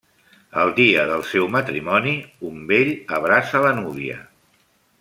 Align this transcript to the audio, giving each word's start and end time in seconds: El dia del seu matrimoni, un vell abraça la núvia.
El 0.61 0.71
dia 0.77 1.03
del 1.11 1.21
seu 1.33 1.45
matrimoni, 1.57 2.13
un 2.53 2.57
vell 2.73 2.91
abraça 3.19 3.63
la 3.67 3.75
núvia. 3.83 4.19